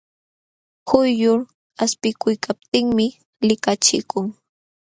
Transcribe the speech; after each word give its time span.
Quyllur 0.87 1.39
aspikuykaptinmi 1.83 3.05
likachikun. 3.47 4.25